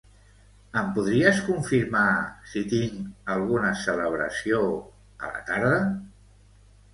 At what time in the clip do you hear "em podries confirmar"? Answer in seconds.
0.79-2.05